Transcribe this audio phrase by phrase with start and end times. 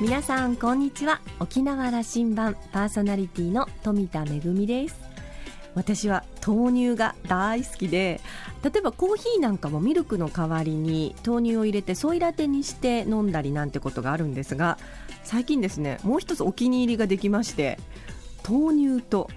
[0.00, 1.20] 皆さんこんにちは。
[1.40, 4.98] 沖縄羅針盤パーソナリティの富田恵です。
[5.74, 8.22] 私は豆乳が大好きで
[8.64, 14.78] 例えばコーヒーなんかもミルクの代わりに豆乳を入れてソイラテにして飲んだりなんてことがあるんですが
[15.22, 17.78] 最近ですねもう一つお気に入りができまして
[18.48, 19.30] 豆乳と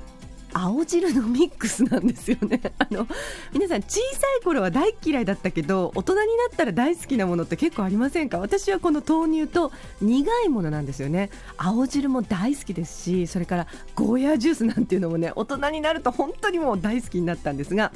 [0.53, 2.61] 青汁のミックスなんですよね。
[2.77, 3.07] あの
[3.51, 8.39] 皆さん小さい頃は大嫌いだったけど大人になったら大好きなものって結構ありませんか？
[8.39, 11.29] 私はこの豆乳と苦いものなんですよね。
[11.57, 17.91] 青汁も大好きですしそれからゴーヤージュースなんていうのもね大人になると本当にもう大好きになったんですが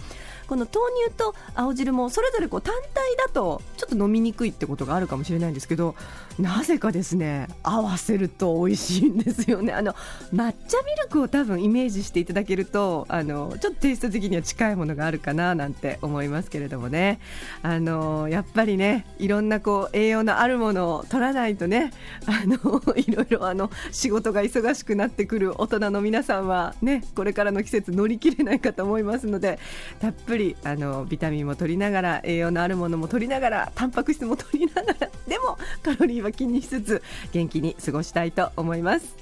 [0.47, 5.95] この豆乳と青汁もそれぞれこう単体だとちょっと飲みにくいってことがあるかもしれないんですけど
[6.39, 9.73] なぜかですね合わせると美味しいんですよね。
[9.73, 9.93] あの
[10.33, 17.19] 抹茶ミルクを多分イメージしていただけるとあのちょっとテイスト的には近いものがあるかななんて思いますけれどもね。
[17.61, 21.91] あのやっぱりねいろんなこう栄養のあるものを取らないとね
[22.25, 29.59] あのいろいろあの仕事が忙しくなってくる大人の皆さんはねこれからの季節乗り切れないかと思いますので
[29.99, 39.15] たっぷりあのビタミンも取りながら栄養のあるものも取りながらタンパク質も取りながらでもカロリーは気にしつつ元気に過ごしたいと思います。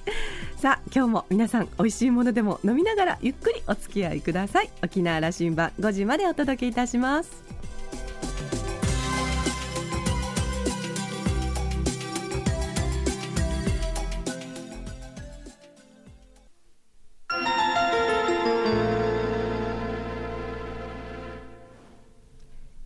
[0.57, 4.69] さあ今日も皆さん美味しいものでも飲みながらゆっくりお付き合いください。
[4.83, 7.43] 沖縄羅針盤5時までお届けいたします。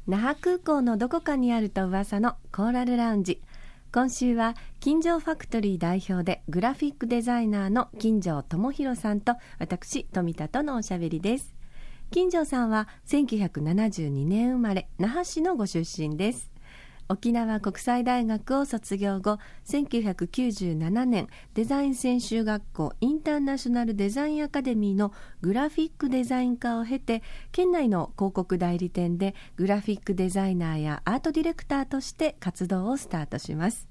[0.07, 3.41] 那覇空港のどこかにあると噂のコーラルラウンジ。
[3.91, 11.55] 今週は金城ファクトリー代表でグラフィックデザイナーの金城智弘さんと私富田とのおしゃべりです。
[12.11, 16.51] 金城さんは1972年生まれ那覇市のご出身です。
[17.11, 25.11] 沖縄国際大学を卒業後1997年デザイン専修学校インターナショナルデザインアカデミーの
[25.41, 33.89] グラフィックデザイン科を経て県内の広告代理店でグラフィックデザイナーやアートディレクターとして活動をスタートします。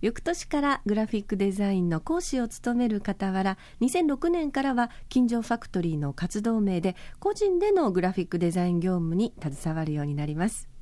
[0.00, 10.79] 翌年からグラフィックデザインの講師を務める傍ら2006年からは金城ファクトリーの活動名で個人でのグラフィックデザイン業務に携わるようになります。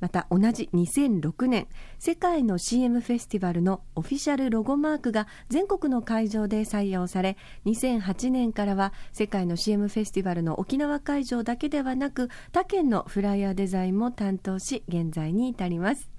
[0.00, 1.68] また同じ2006年
[1.98, 16.10] 世界の CM フェスティバルのオフィシャルロゴマークが全国の会場で採用され2008年からは世界の CM フェスティバルの沖縄会場だけではなく他県のフライヤーデザインも担当し現在に至ります。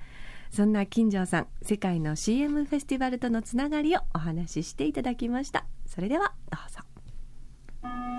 [0.51, 5.65] そんな金城さん世界の CM フェスティバルとのつながりをお話ししていただきました。
[5.85, 8.10] それではどうぞ。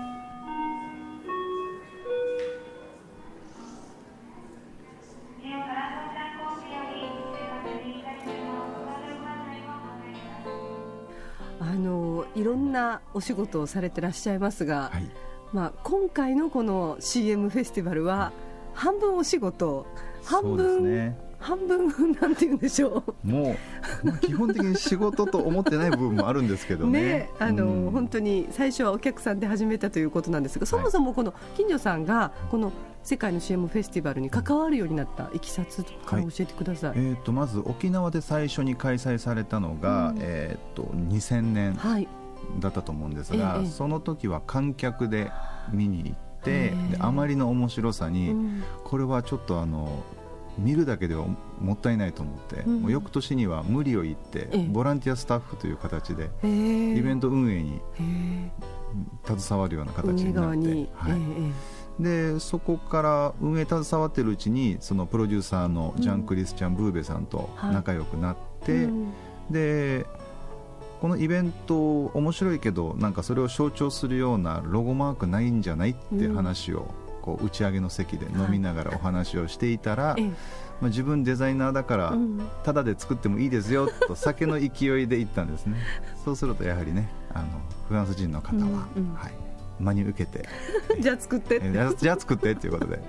[12.53, 15.09] ろんなお仕事をされてらっしゃいますが、はい、
[15.51, 18.31] まあ、今回のこの CM フェスティバルは
[18.73, 19.85] 半分お仕事
[20.23, 21.87] 半分、ね、半分
[22.21, 23.27] なんて言うんでしょう。
[23.27, 23.55] も
[24.03, 27.01] う、まあ、基本的に仕事と思ってない部分もあるんですけどね。
[27.01, 32.71] ねあの、うん、本当に最初はお客さんで始めたということなんですがそもそもこの金城さんがこの
[33.03, 41.73] 世界の CM フェスティバルに関わるようになったいきさつから教えてください、はい、えーと、まず沖縄で最初に開催されたのが、うん、えーと、2000年
[42.59, 45.31] だったと思うんですが、はい、その時は観客で
[45.71, 50.03] 見に行ってであまりの面白さに、うん、これはちょっとあの
[50.57, 51.25] 見るだけでは
[51.59, 57.81] もったいないと思って、うん、もう翌年には無理を言ってボランティアスタッフという形でイベント運営に
[59.25, 60.87] 携わるような形になって。
[60.95, 61.73] はい。
[61.99, 68.87] でそこから運営携わってるうちにそのプロデューサーのジャン・クリスチャン・ブーベさんと仲良くなって、
[69.51, 70.07] で
[71.03, 80.15] このイベント面白いけどなんかそれを象徴するようなロゴマークないんじゃないって話を、こう打ち上げの席で飲みながらお話をしていたら、
[80.79, 82.13] まあ、自分デザイナーだから
[82.63, 85.75] ただで作ってもいいですよと酒の勢いで言ったんですね。
[86.23, 87.47] そうするとやはりねあの
[87.89, 89.33] フランス人の方は、はい。
[89.81, 90.47] 真に受けて。
[91.01, 93.01] じゃあ作ってじゃあ作ってっていうことで。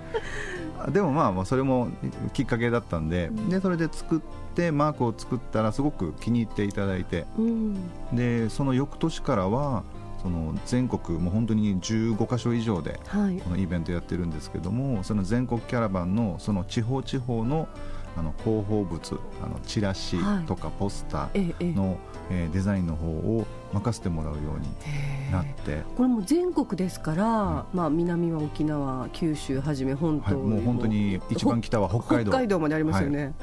[0.93, 1.91] でもまあそれも
[2.33, 7.77] きっかけだったんでうん、でそれで作ってマークを作ったらすごく気に入っていただいて、うん、
[8.13, 9.85] でその翌年からは
[10.23, 12.99] その全国もう本当に15か所以上で
[13.45, 17.69] このイベントやってるんですけども、はい、その全国キャラバンのその地方地方の
[18.17, 21.97] あの広報物あのチラシとかポスターの、はい、
[22.31, 22.49] え。
[22.51, 25.83] ー、デザインの方を任せてもらうようになって。
[25.97, 32.31] これも全国ですから、まあ、南は沖縄九州はじめ本島、はい、もう本当に一番北は北海道。
[32.31, 33.35] 北海道までありますよね、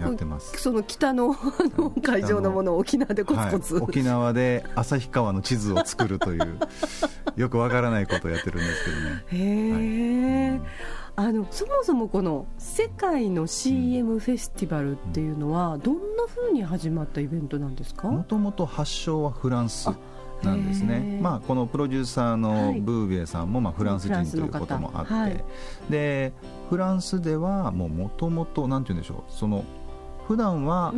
[0.00, 0.56] やってます。
[0.60, 1.34] その北の
[1.76, 6.58] の会場のものを沖縄でコツコツ、沖縄で旭川の地図を作るという
[7.36, 9.24] よくわからないことをやってるんですけどね。
[9.30, 10.62] へえ、うん
[11.18, 18.06] あのそもそもこの世界の CM フェスティバルっていうのはどんなふうに始まったイベントなんですか？
[18.06, 19.90] もともと発祥はフランス
[20.44, 25.44] なんですね、まあ、このプロデューサーのブービエさんもまあフランス人ということもあって、はい、
[25.90, 26.32] で
[26.70, 29.32] フランスではもともとなんて言うんでしょう。
[29.32, 29.64] その
[30.28, 30.94] 普段は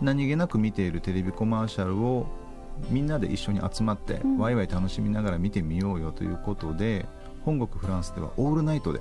[0.00, 2.24] 何気なく見ているテレビコマーシャルを
[2.88, 7.04] みんなで一緒に集まって、ワイワイ楽しみながら見てみようよということで
[7.44, 9.00] 本国フランスではオールナイトで。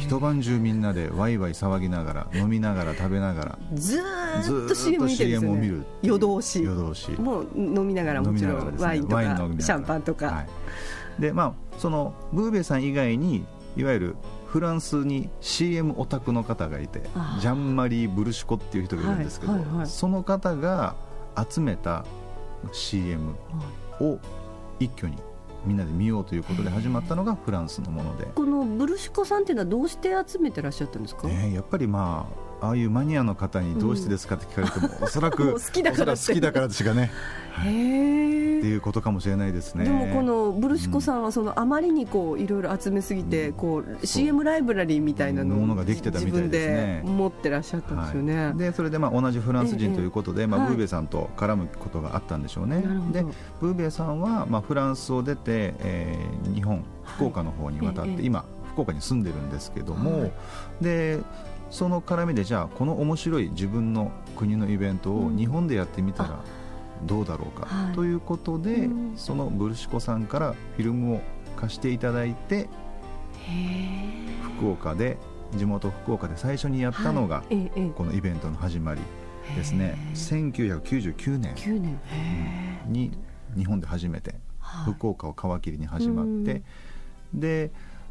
[0.00, 6.62] 一晩中みんなでワイワイ騒ぎながら飲みながら食べながらずっと CM 見てるんで夜通し。
[6.62, 7.10] 夜通し。
[7.12, 10.42] もう飲みながらもちろん、ワインとかシャンパンとか、は
[11.18, 13.44] い、でまあそのブーベさん以外に
[13.76, 14.16] いわゆる
[14.46, 17.02] フランスに CM オタクの方がいて
[17.40, 19.52] ジャンマリー・ブルシコっていう人がいるんですけど、
[19.84, 20.94] その方が
[21.50, 22.06] 集めた
[22.72, 23.34] CM
[24.00, 24.18] を
[24.80, 25.18] 一挙に
[25.66, 28.26] みんなで見ようということで始まったのがフランスのもので。
[28.34, 37.10] このブルシコさんっていうのはどうして集めてらっしゃったんですか、ね、やっぱりまあああいうマニアの方にどうしてですかって聞かれても、うん、おそらく 好きだから好きだからしかね、
[37.52, 39.84] はい、っていうことかもしれないですね。
[39.84, 52.82] でもこのブルシコさんはそのあまりにこういろいろ集めすぎて、こう CM ライブラリーみたいなのを自分で持ってらっしゃったんですよね、はい、でそれでまあ同じフランス人ということで、まあ、ブーベさんと絡むことがあったんでしょうね、
[53.12, 53.24] で
[53.60, 60.32] ブーベさんはまあフランスを出て、えー、日本福岡の方に渡って、今福岡に住んでるんですけども、
[60.80, 61.20] で
[61.70, 66.44] その絡みでじゃあこの面白い自分の国のイベントを日本でやってみたら
[67.02, 71.20] どうだろうか、ということで、そのブルシコさんからフィルムを
[71.56, 72.68] 貸していただいて
[74.56, 75.18] 福岡で
[75.56, 77.42] 地元福岡で最初にやったのが、
[77.96, 79.00] このイベントの始まり
[79.56, 79.98] ですね。
[80.14, 81.54] 1999年。
[82.86, 83.12] に
[83.56, 84.36] 日本で初めて
[84.86, 86.62] 福岡を皮切りに始まって、
[87.34, 87.70] で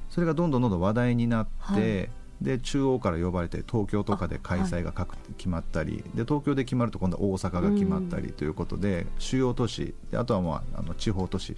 [0.10, 2.10] それがどんどんどんどん話題になって、
[2.42, 11.56] で中央から呼ばれて東京とかで開催が各、はい、決まったりで東京で決まると今度は大阪が決まったりということで、うん、主要都市であとは、まあ、あの地方都市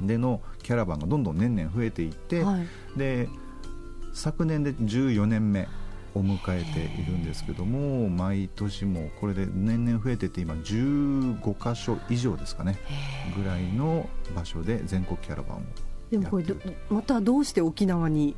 [0.00, 2.66] でのキャラバンがどんどん年々増えていって、はい、
[2.98, 3.28] で
[4.12, 5.68] 昨年で14年目
[6.14, 12.78] を迎えているんですけども毎年もこれで年々増えてて今15か所以上ですかね
[13.36, 15.60] ぐらいの場所で全国キャラバンを
[16.12, 16.44] でもこれ
[16.90, 18.36] またどうして沖縄に？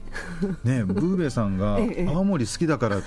[0.63, 1.77] ねブーベさんが
[2.09, 3.03] 青森好きだからっ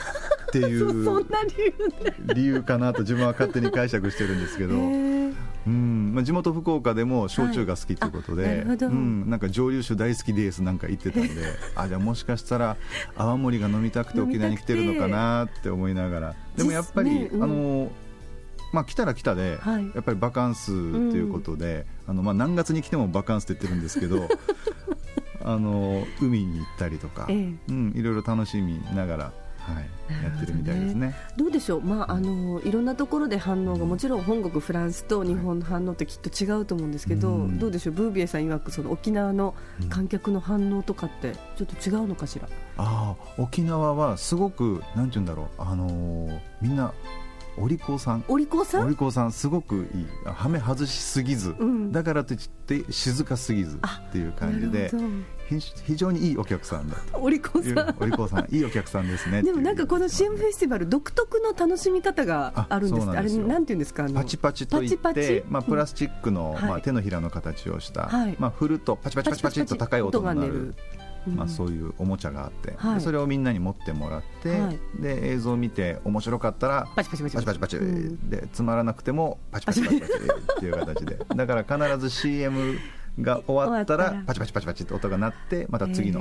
[0.52, 6.12] ていう そんな理由理由かなと自分は勝手に解釈してるんですけど、うん。
[6.14, 11.30] まあ、地元福岡でも焼酎が好きということで、はい、うん、なんか蒸留酒大好きですなんか言ってたんで
[11.76, 12.76] あじゃあもしかしたら
[13.16, 16.36] 泡盛が飲みたくて沖縄に来てるのかなって思いながら。
[16.58, 17.30] でもやっぱり、ね。
[17.32, 17.92] うん、あの
[18.74, 20.68] まあ、来たら来たで、はい、やっぱりバカンス
[21.12, 24.28] ということで、うん、あのまあ、何月に来てもバカンスって言ってるんですけど
[25.44, 29.34] あの海に行ったりとか、ええ、うん、いろいろ楽しみながら。
[29.68, 31.14] はい、やってるみたいですね。
[31.36, 37.94] どうでしょう、まあ、あのいろんなところで反応がもちろん本国フランスと日本の反応ってきっと違うと思うんですけど、うん、どうでしょう？
[37.96, 39.56] ブービエさん曰くその沖縄の
[39.90, 42.48] 観客の反応とかってちょっと違うのかしら、
[42.78, 46.94] あ沖縄はすごくなんて言うんだろうあのー、みんな
[47.60, 48.24] お利口さん。
[48.28, 48.86] お利口さん？
[48.86, 50.08] お利口さんすごくいい。
[50.26, 54.92] はめ外しすぎず、うん、だからといって静かすぎずっていう感じで
[55.86, 57.96] 非常にいいお客さんだお利口さん。
[58.00, 63.10] お利口さんいいお客さんですねでもなんかこの CM フェスティバル独特の楽しみ方があるんです。
[63.10, 64.08] あれなんていうんですか？
[64.14, 70.76] パチパチといってまあ、プラスチックの、まあ、手のひらの形をした、はい、まあ、振るとパチパチパチパチと高い音が鳴る
[71.36, 77.60] まあ、そういうおもちゃがあって、はい、それをみんなに持ってもらって、はい、で映像を見て面白かったらパチパチパチパチ。
[77.60, 81.20] パチ、うん、でつまらなくてもパチパチパチパチっていう形で。
[81.36, 82.78] だから必ず CM
[83.20, 86.20] が終わったらパチパチパチパチって音が鳴ってまた次の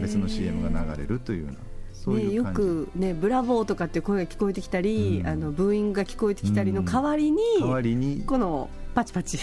[0.00, 1.58] 別の CM が流れるというような。
[2.04, 9.38] うね、よく、ね、ブラボーとかって声が聞こえてきたり、うん、あのブーイングが聞こえてきたりの代わりに、代わりにこのパチパチ。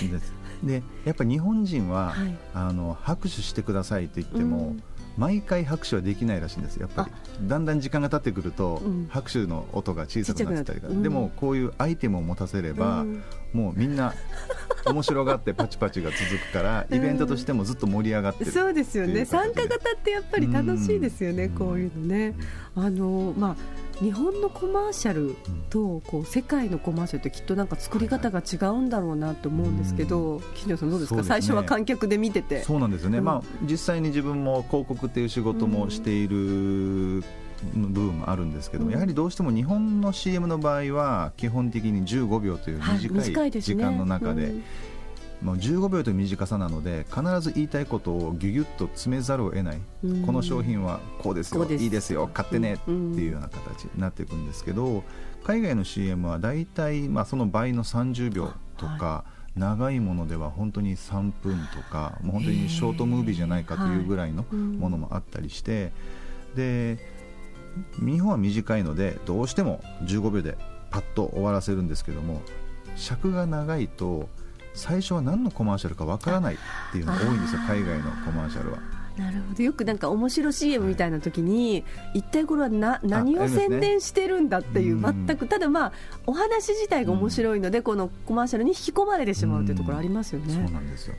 [0.63, 4.84] でやっぱり日本人は、はい、あの拍手してくださいと言っても、うん
[5.19, 7.09] 毎回拍手はできないらしいんですやっぱ
[7.41, 7.47] り。
[7.47, 14.13] だんだん時間が経ってくると、うん、拍手の音が小さくなったり、うん、でもこういうアイテムを持たせれば、うん、もうみんな
[14.85, 19.25] 面白がってパチパチが続くからイベントとしてもずっと盛り上がってるそうですよね。
[19.25, 22.33] 参加型ってやっぱり楽しいですよね、こういうのね。
[22.75, 23.55] あのまあ
[24.01, 25.36] 日本のコマーシャル
[25.70, 32.63] とこう世界のコマーシャルってきっとなんか作り方が違うんだろうなと思うんですけど、金城さんどうですか、ね、最初は観客で見てて。
[32.63, 37.24] そうなんですよね、うん、まあ、実際に自分も広告っていう仕事もしている
[37.74, 44.53] 部分もあるんですけど、うん、やはりどうしても日本の CM の場合は基本的に15秒という短い時間の中で、
[45.41, 55.03] もう15秒という短さなので必ず言いたいことをぎゅぎゅっと詰めざるを得ない、うん、この商品はこうですよいいですよ買ってねっていうような形になっていくんですけど
[55.43, 65.91] 海外の CM は大体、まあ、その倍の30秒とか、はい、長いものでは本当に3分とかもう本当にショートムービーじゃないかというぐらいのものもあったりして、
[66.55, 66.98] で
[68.00, 70.58] 日本は短いのでどうしても15秒で
[70.91, 72.41] パッと終わらせるんですけども
[72.96, 74.27] 尺が長いと
[74.79, 76.57] 最初は何のコマーシャルかわからないっ
[76.91, 78.79] ていうのが多いんですよ海外のコマーシャルは。
[79.17, 79.63] なるほど。
[79.63, 81.83] よくなんか面白 CM みたいな時に、
[82.13, 85.45] 一体これはな何を宣伝してるんだっていう、全く。
[85.48, 85.91] ただまあ
[86.25, 90.53] お話自体が面白いので、このコマーシャルに引き込まれてしまうというところありますよね。
[90.53, 91.15] そうなんですよ、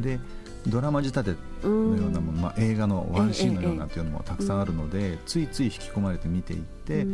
[0.00, 0.18] で
[0.66, 7.06] ドラマ仕立てのようなもの、まあ、映画のワンシーンのようなというのもたくさんあるので、ついつい引き込まれて見ていって、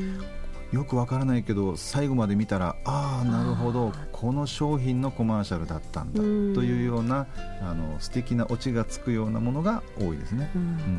[0.73, 7.27] よくわからないけど最後まで見たらああなるほどこの商品のコマーシャルだったんだというような
[7.61, 10.51] あの素敵なオチがつくようなものが多いですね、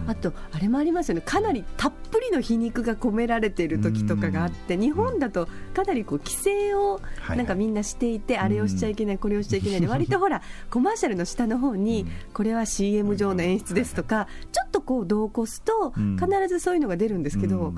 [0.08, 1.22] あとあれもありますよね。
[1.22, 17.74] かなりたっぷりの皮肉が込められている時とかがあって日本だとかなりこう規制をなんかみんなしていて、あれをしちゃいけないこれをしちゃいけないで 割とほらコマーシャルの下の方にこれは CM 上の演出ですとかちょっとこう度を越すと必ずそういうのが出るんですけど、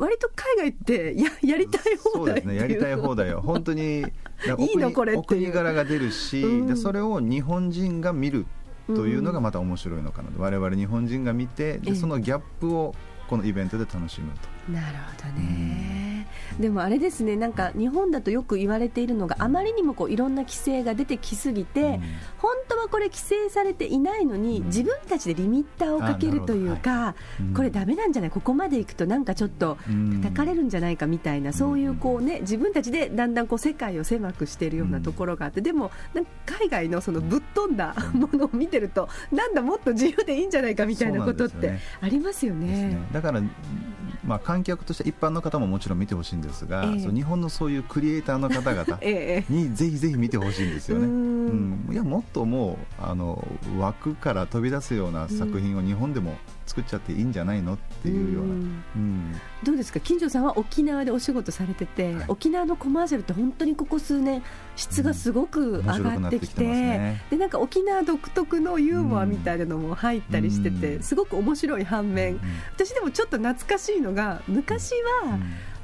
[0.00, 4.00] 割と海外ってや やりたい放題、ね、やりたい放題よ本当に
[4.58, 5.52] いいのこれっていう。
[5.52, 8.46] 柄が出るし、うん、でそれを日本人が見る
[8.86, 12.94] というのがまた面白いのかなと、我々日本人が見てでそのギャップを
[13.28, 14.59] このイベントで楽しむと。
[14.72, 22.00] なるほどね、うん、でもあれですねなんか日本だとよく言われているのがあまりにもこういろんな規制が出てきすぎて、うん、
[22.38, 28.30] 本当はこれ規制されていないのに、うん、自分たちでリミッターをかけるというか、はい、これだめなんじゃない？
[28.30, 29.76] ここまでいくとなんかちょっと
[30.22, 35.90] 叩かれるんじゃないかみたいな、そういうこうね自分たちでだんだんこう世界を狭くしているようなところがあって、でも
[36.46, 42.98] 海外のそのぶっ飛んだものを見てるとなんだもっと自由でいいんじゃないかみたいなことってありますよね。
[43.12, 43.40] だから
[44.30, 49.00] まあ、観客として一般の方ももちろん見てほしいんですが、えそう日本のそういうクリエイターの方々
[49.50, 51.06] にぜひぜひ見てほしいんですよね。
[51.06, 53.44] うん、いやもっともうあの
[53.76, 56.36] 枠から飛び出すような作品を日本でも
[56.70, 58.56] 作っちゃっていいんじゃないのっていうような、う
[58.98, 59.32] ん、
[59.64, 59.98] どうですか？
[59.98, 64.40] 金城さんは沖縄でお仕事されてて、はい、沖縄のコマーシャルって本当にここ数年
[64.76, 66.70] 質がすごく上がってきてうん。
[66.70, 72.38] ね、でなんか沖縄独特のユーモアみたいなのも入ったりしてて、すごく面白い反面、
[72.72, 74.92] 私でもちょっと懐かしいのが昔
[75.24, 75.40] は、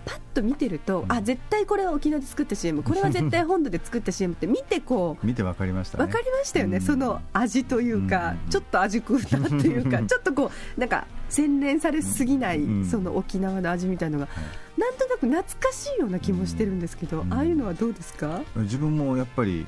[0.06, 14.28] パッと見てると、あ絶対これは沖縄で作った CM これは絶対本土で作った CM って見てこう見て分かりました、ね、分かりましたよね、うん、その味というか、うん、ちょっと味食うなっていうか ちょっとこうなんか洗練されすぎない、その沖縄の味みたいのが、
[14.78, 18.42] なんとなく懐かしいような気もしてるんですけど、ああいうのはどうですか？
[18.54, 19.66] 自分もやっぱり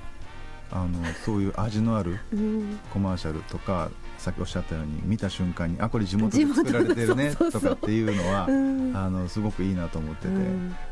[0.70, 2.20] あのそういう味のある
[2.92, 10.34] コマーシャルとか、さっきおっしゃったように見た瞬間にあこれ地元で作られてるねとかっていうのは、あのすごくいいなと思ってて、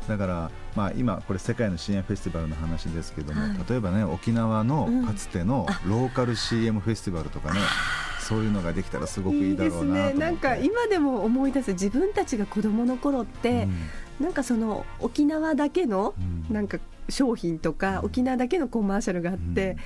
[0.07, 7.59] だから、まあ、今これ世界の CM フェスティバルの話ですけども、例えばね沖縄のかつてのローカル CM フェスティバルとかね、
[8.21, 13.67] そういうのができたらすごくいいだろうな、ね、なんか今でも思い出す自分たちが子供の頃って、
[14.19, 16.13] うん、なんかその沖縄だけの、
[16.49, 16.79] なんか
[17.09, 19.77] 商品とか沖縄だけのコマーシャルがあって、うん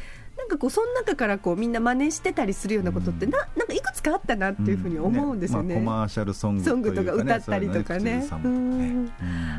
[0.42, 5.76] なんかこうその中からこうみんな真似してたりするようなことってなかいくつかあったなっていうふうに思うんですよね。
[5.76, 5.80] うん。
[5.82, 8.18] ねまあ、コマーシャルソング、とか歌ったりとかね。
[8.20, 9.12] ね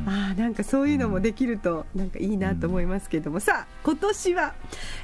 [0.07, 4.54] あなんかそういうのもできるとなんかいいなと思いますけども、さあ今年は、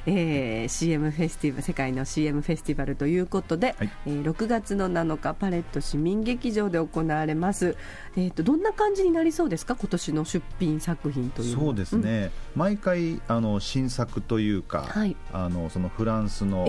[0.05, 7.75] えー、CM フェスティバル世界の CM フェスティバルということで、はい、えー、6月の7日パレット市民劇場で行われます。
[8.15, 9.75] えっ、ー、とどんな感じになりそうですか？
[9.75, 12.31] 今年の出品作品というそうですね。
[12.55, 16.67] うん、毎回あの新作というか、はい、あのそのフランスの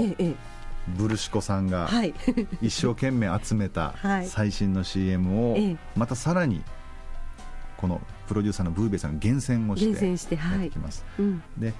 [0.96, 1.88] ブルシコさんが
[2.60, 3.94] 一生懸命集めた
[4.24, 5.56] 最新の CM を
[5.96, 6.62] またさらに
[7.76, 9.80] このプロデューサーのブーベさんが厳選をし
[10.28, 11.04] てやってきます。
[11.56, 11.72] で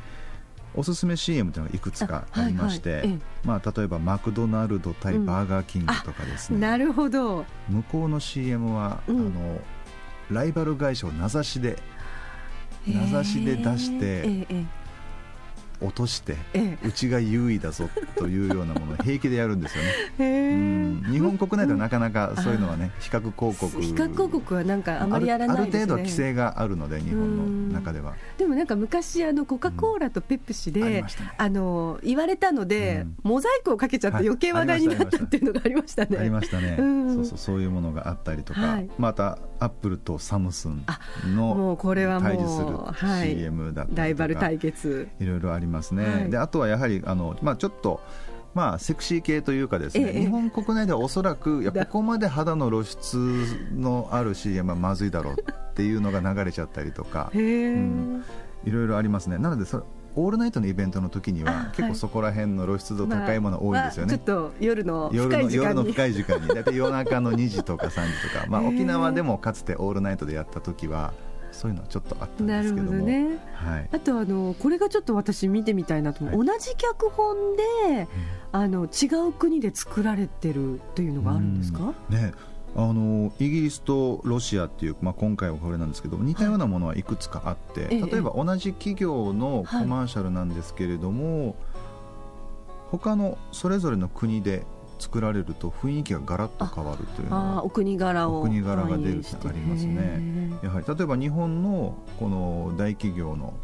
[0.74, 3.00] おすすめ CM というのがいくつかありまして、はい。
[3.00, 7.44] はい、まあ、例えばマクドナルド対バーガーキングとかですね、うん、なるほど。
[7.68, 9.60] 向こうの CM は、うん、あの
[10.30, 11.76] ライバル会社を名指しで
[12.86, 14.46] 名指しで出して、
[15.80, 19.84] 落として、ええ、うちが優位だぞというようなものを平気でやるんですよ
[20.18, 23.80] ね、日本国内ではなかなかそういうのはね、比較広告。
[23.80, 28.14] 比較広告はなんかあまりやらない、ね、ある程度規制があるので日本の中では。
[28.38, 31.04] でもなんか昔あのコカ・コーラとペプシで、うんあね、
[31.38, 36.18] あの言われたので、うん、モザイクをかけちゃって余計話題になったっていうのがありましたね。
[36.18, 40.84] ありましたね、そうそうそういうものがあったりとか、はい、またアップルとサムスン
[41.34, 45.08] のもうこれは対峙する CM だったりとか、ライバル対決。
[45.18, 48.00] いろいろありますね、はい、であとはやはりあの、まあ、ちょっと
[48.52, 53.16] まあ、セクシー系というかですね、ええ、日本国内ではおそらくいやここまで肌の露出
[53.72, 58.24] のある CM はまずいだろうっていうのが流れちゃったりとか、うん、
[58.64, 59.38] いろいろありますね。
[59.38, 59.84] なのでそ
[60.16, 65.54] オールナイトのイベントの時には結構そこら辺の露出度高いもの多いんですよね、まあまあ、ちょっと夜の深い時間に。
[65.54, 66.76] 夜の深い時間に。
[66.76, 71.12] 夜中の2時とか3時とか、まあ、沖縄でもかつてオールナイトでやった時は
[71.60, 73.04] そういうのはちょっとあったんですけども。
[73.04, 77.62] ね、はい、あとあのこれがちょっと私見てみたいなと思う、はい、同じ脚本で、
[77.98, 78.06] うん、
[78.52, 82.32] あの違う国で作られてるというのがあるんですか、ね。
[82.74, 91.54] あのイギリスとロシアっていう、まあ、今回はこれなんですけど似たようなものはいくつかあって、はい、例えば同じ企業のコマーシャルなんですけれども、はい、
[92.92, 94.64] 他のそれぞれの国で
[95.00, 100.50] 作られると雰囲気がガラッと変わるというのはお国柄をお国柄が出るってありますね。
[100.62, 103.54] やはり例えば日本のこの大企業の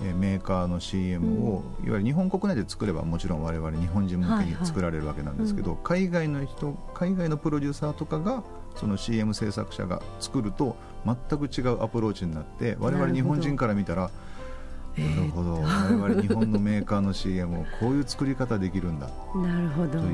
[0.00, 8.42] メーカーの CM を、いわゆる日本国内で作ればもちろん我々日本人向けに作られるわけなんですけど、海外の人海外のプロデューサーとかが
[8.74, 10.76] その CM 制作者が作ると
[11.06, 14.10] 全く違うアプローチになって我々日本人から見たら
[14.96, 19.08] なるほど、我々日本のメーカーの CM をこういう作り方できるんだ。
[19.34, 19.90] なるほど。
[19.90, 20.04] という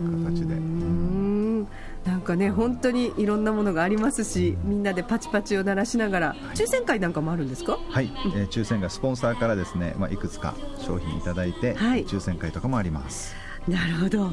[0.00, 0.54] 形で。
[0.54, 1.68] うん。
[2.04, 7.78] なんかね本当にいろんなものがありますしみんなでパチパチを鳴らしながら抽選会なんかもあるんですか？
[7.90, 13.34] はい、えー、抽選会スポンサーからですね、まあ、いくつか商品いただいて、はい、抽選会とかもあります。
[13.66, 14.30] なるほど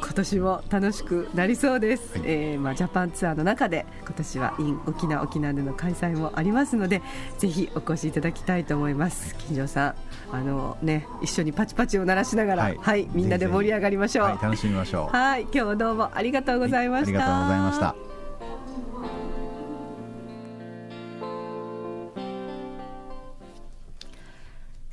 [0.00, 7.02] 今年も楽しくなりそうです、はい、えー、まあ、ジャパンツアーの中で今年は in 沖縄沖縄での開催もありますので
[7.38, 9.94] ぜひお越しいただきたいと思います、金城さん
[10.32, 15.16] あの、ね、一緒にパチパチを鳴らしながら、はい、はい、みんなで盛り上がりましょう、はい、楽しみましょう。
[15.16, 18.13] はい今日はどうもありがとうございました、ありがとうございました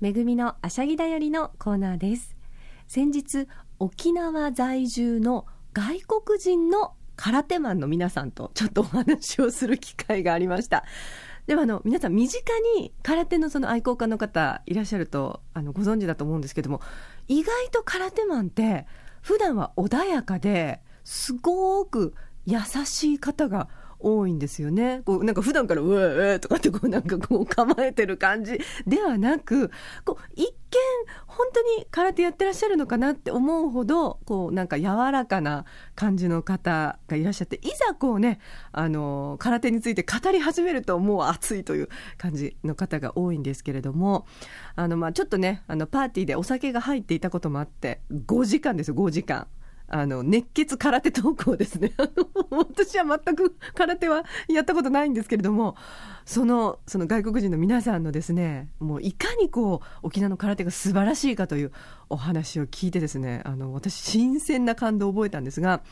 [0.00, 2.36] めぐみのあしゃぎだよりのコーナーです
[2.86, 3.48] 先日
[3.80, 10.84] 沖縄在住の外国人の空手マンの皆さんとちょっとお話をする機会がありました。
[11.48, 12.44] ではあの皆さん身近
[12.76, 16.80] に空手のその愛好家の方いらっしゃるとあのご存知だと思うんですけども
[17.26, 18.86] 意外と空手マンって
[19.22, 23.68] 普段は穏やかですごく優しい方が
[24.00, 25.02] 多いんですよね。
[25.04, 29.70] こうなんか普段からうえうえとかってこうなんかこう構えてる感じではなく、
[30.04, 30.54] こう一見
[31.26, 38.40] 本当に空手やってらっしゃるのかなって思うほど、こうなんか柔らかな感じの方がいらっしゃって、いざこうね、
[38.72, 44.26] あの、空手について語り始めるともう熱いという感じの方が多いんですけれども、
[44.76, 49.46] あの、まちょっとね、あの、パーティーでお酒が入っていたこともあって、5時間ですよ、5時間。
[49.90, 51.92] あの、熱血空手投稿ですね。
[52.50, 55.76] 私は全く空手はやったことないんですけれども、
[56.26, 61.72] その、その外国人の皆さんのですね、もういかにこう、沖縄の空手が素晴らしいかという
[62.10, 65.82] お話を聞いてですね、あの、私、新鮮な感動を覚えたんですが、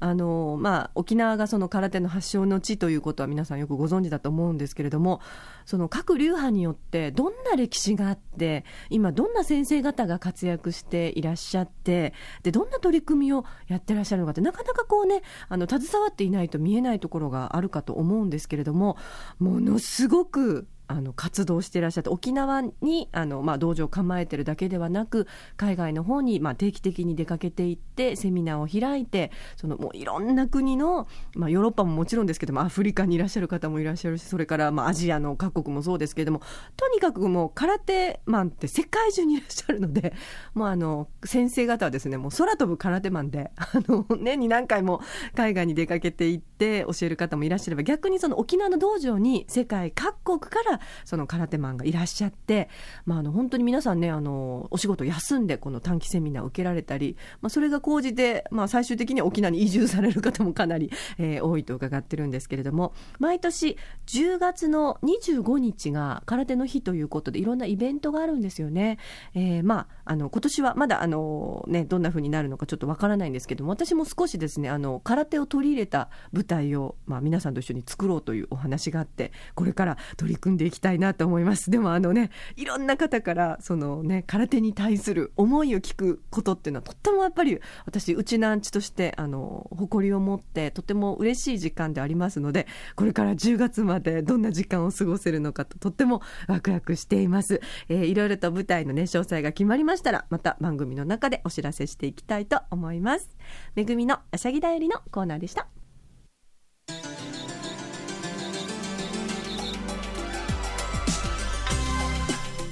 [0.00, 5.20] あの、まあ、沖縄がその空手の発祥の地ということは皆さんよくご存知だと思うんですけれども、
[5.64, 18.96] その各流派によってどんな歴史があって、今どんな先生方が活躍していらっしゃって、で、どんな取り組みをやってらっしゃるのかって、なかなかこうね、あの、携わっていないと見えないところがあるかと思うんですけれども、
[19.38, 36.40] ものすごくあの活動していらっしゃって沖縄にあの、まあ、道場を構えてるだけではなく海外の方に、まあ、定期的に出かけていってセミナーを開いてそのもういろんな国の、まあ、ヨーロッパももちろんですけどもアフリカにいらっしゃる方もいらっしゃるしそれから、まあ、アジアの各国もそうですけれども
[36.76, 40.14] とにかくもう空手マンって世界中にいらっしゃるので
[40.54, 45.00] もうあの先生方はですねもう空飛ぶ空手マンであの年に何回も
[45.34, 52.68] 海外に出かけていって教える方もいらっしゃれば逆にその沖縄の道場に世界各国からその空手マンがいらっしゃって、
[53.04, 68.98] まあ、あの本当に皆さんねあのお仕事休んでこの短期セミナーを受けられたり、まあ、それが高じて、まあ、最終的に沖縄に移住される方もかなり、えー、多いと伺ってるんですけれども毎年10月の25日が空手の日ということでいろんなイベントがあるんですよね。
[69.34, 81.70] えー、まああの今年はまだあの、ね、どんな風になるのかちょっとわからないんですけども私も少しですねあの空手を取り入れた舞台を、まあ、皆さんと一緒に作ろうというお話があってこれから取り組んでいきたいなと思います。
[81.70, 103.36] でもあのねいろんな方からそのね空手に対する思いを聞くことっていうのはとってもやっぱり私うちなんちとしてあの誇りを持ってとても嬉しい時間でありますのでこれから10月までどんな時間を過ごせるのかととってもワクワクしています、えー、いろいろと舞台のね詳細が決まりましたらまた番組の中でお知らせしていきたいと思います。
[103.74, 105.85] めぐみのあしゃぎだよりのコーナーでした。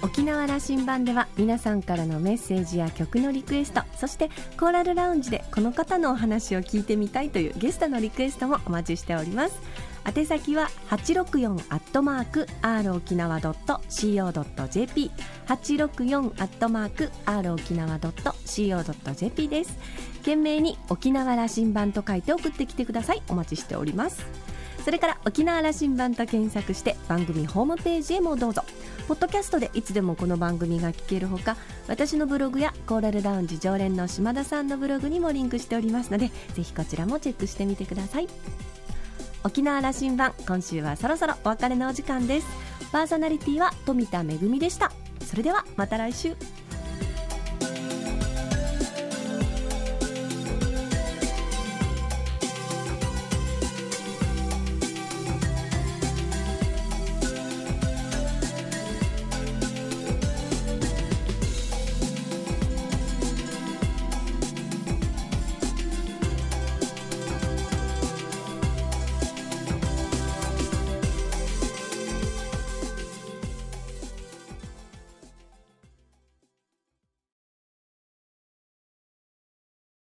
[0.04, 4.28] 沖縄羅針盤では皆さんからのメッセージや曲のリクエストそして
[4.60, 9.58] コーラルラウンジでこの方のお話を聞いてみたいというゲストのリクエストもお待ちしております。
[10.06, 15.10] 宛先は864アットマーク r 沖縄 .co.jp
[15.46, 19.78] 864アットマーク r 沖縄 .co.jp です。
[20.18, 23.22] 懸命に沖縄羅針盤と書いて送ってきてください。
[23.28, 24.26] お待ちしております。
[24.84, 28.64] それから沖縄羅針盤と検索して番組ホームページへもどうぞ。
[29.06, 38.28] ポッドキャストでいつでもこの番組が聞けるほか私のブログやコーラルラウンジ常連の島田さんのブログにもリンクしておりますのでぜひこちらもチェックしてみてください。
[39.44, 42.46] 沖縄羅針盤今週はそろそろお別れのお時間です。
[42.92, 44.24] パーソナリティは富田恵
[44.58, 44.90] でした。
[45.22, 46.34] それではまた来週。